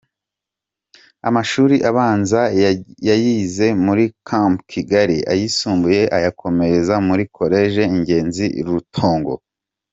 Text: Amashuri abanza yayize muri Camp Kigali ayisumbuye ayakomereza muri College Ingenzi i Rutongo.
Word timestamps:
Amashuri 1.27 1.75
abanza 1.89 2.41
yayize 3.07 3.67
muri 3.85 4.03
Camp 4.27 4.55
Kigali 4.71 5.17
ayisumbuye 5.31 6.01
ayakomereza 6.17 6.95
muri 7.07 7.23
College 7.37 7.79
Ingenzi 7.97 8.45
i 8.61 8.63
Rutongo. 8.67 9.35